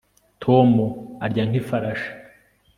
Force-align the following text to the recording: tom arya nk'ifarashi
tom 0.41 0.69
arya 1.25 1.43
nk'ifarashi 1.47 2.09